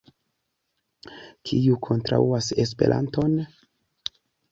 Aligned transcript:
Kiu 1.49 1.77
kontraŭas 1.87 2.47
Esperanton? 2.65 3.37